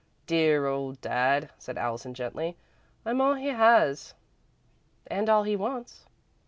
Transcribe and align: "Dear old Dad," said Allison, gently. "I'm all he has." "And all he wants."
"Dear 0.25 0.65
old 0.65 0.99
Dad," 0.99 1.51
said 1.59 1.77
Allison, 1.77 2.15
gently. 2.15 2.57
"I'm 3.05 3.21
all 3.21 3.35
he 3.35 3.49
has." 3.49 4.15
"And 5.05 5.29
all 5.29 5.43
he 5.43 5.55
wants." 5.55 6.07